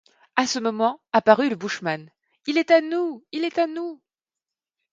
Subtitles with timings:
[0.35, 2.07] À ce moment apparut le bushman.
[2.47, 3.23] «Il est à nous!
[3.31, 4.01] il est à nous!